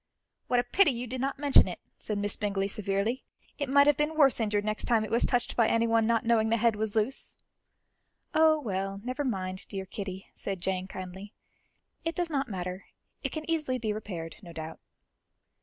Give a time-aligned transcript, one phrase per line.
[0.47, 3.23] "What a pity you did not mention it," said Miss Bingley severely;
[3.59, 6.49] "it might have been worse injured next time it was touched by anyone not knowing
[6.49, 7.37] the head was loose."
[8.33, 11.33] "Oh, well, never mind, dear Kitty," said Jane kindly;
[12.03, 12.85] "it does not matter;
[13.21, 14.79] it can easily be repaired, no doubt."